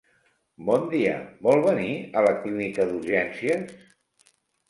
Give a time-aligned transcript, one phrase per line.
[0.69, 1.17] Bon dia,
[1.47, 1.91] vol venir
[2.21, 3.77] a la clínica d'urgències?